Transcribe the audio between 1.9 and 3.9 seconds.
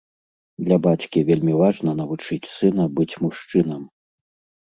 навучыць сына быць мужчынам.